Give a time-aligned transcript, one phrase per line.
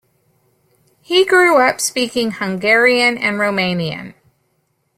[1.01, 4.15] He grew up speaking Hungarian and Romanian.